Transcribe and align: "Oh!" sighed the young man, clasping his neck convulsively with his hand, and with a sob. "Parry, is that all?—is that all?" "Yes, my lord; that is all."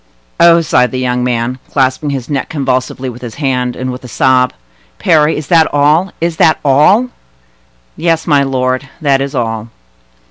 "Oh!" 0.39 0.61
sighed 0.61 0.89
the 0.89 0.97
young 0.97 1.23
man, 1.23 1.59
clasping 1.69 2.09
his 2.09 2.27
neck 2.27 2.49
convulsively 2.49 3.07
with 3.07 3.21
his 3.21 3.35
hand, 3.35 3.75
and 3.75 3.91
with 3.91 4.03
a 4.03 4.07
sob. 4.07 4.51
"Parry, 4.97 5.37
is 5.37 5.45
that 5.49 5.71
all?—is 5.71 6.37
that 6.37 6.59
all?" 6.65 7.09
"Yes, 7.95 8.25
my 8.25 8.41
lord; 8.41 8.89
that 8.99 9.21
is 9.21 9.35
all." 9.35 9.69